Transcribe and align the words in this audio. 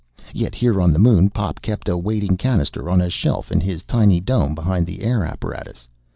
Yet 0.33 0.55
here 0.55 0.81
on 0.81 0.93
the 0.93 0.97
Moon 0.97 1.29
Pop 1.29 1.61
kept 1.61 1.87
a 1.87 1.95
waiting 1.95 2.35
cannister 2.35 2.89
on 2.89 3.01
a 3.01 3.09
shelf 3.11 3.51
in 3.51 3.61
his 3.61 3.83
tiny 3.83 4.19
dome, 4.19 4.55
behind 4.55 4.87
the 4.87 5.01
air 5.01 5.23
apparatus. 5.23 5.87